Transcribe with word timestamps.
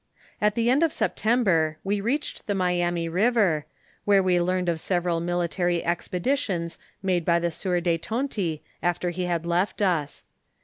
At 0.41 0.55
the 0.55 0.67
end 0.67 0.81
of 0.81 0.91
September, 0.91 1.77
we 1.83 2.01
reached 2.01 2.47
the 2.47 2.55
Miami 2.55 3.07
river, 3.07 3.67
where 4.03 4.23
we 4.23 4.41
learned 4.41 4.67
of 4.67 4.79
several 4.79 5.19
military 5.19 5.85
expeditions 5.85 6.79
made 7.03 7.23
by 7.23 7.37
the 7.37 7.51
sieur 7.51 7.79
de 7.81 7.99
Tonty 7.99 8.63
after 8.81 9.11
he 9.11 9.25
had 9.25 9.45
left 9.45 9.79
us. 9.79 10.23